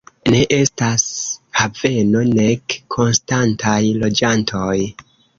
[0.33, 1.03] Ne estas
[1.59, 4.73] haveno, nek konstantaj loĝantoj.